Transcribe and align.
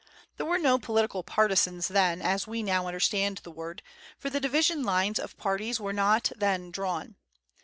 There 0.37 0.47
were 0.47 0.57
no 0.57 0.79
political 0.79 1.21
partisans 1.21 1.87
then, 1.87 2.23
as 2.23 2.47
we 2.47 2.63
now 2.63 2.87
understand 2.87 3.37
the 3.43 3.51
word, 3.51 3.83
for 4.17 4.31
the 4.31 4.39
division 4.39 4.81
lines 4.81 5.19
of 5.19 5.37
parties 5.37 5.79
were 5.79 5.93
not 5.93 6.31
then 6.35 6.71
drawn. 6.71 7.17